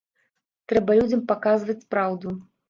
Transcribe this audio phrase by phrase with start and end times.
[0.73, 2.35] Трэба людзям паказваць праўду.